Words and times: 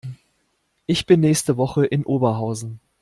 Ich 0.87 1.05
bin 1.05 1.19
nächste 1.19 1.57
Woche 1.57 1.85
in 1.85 2.05
Oberhausen 2.07 2.79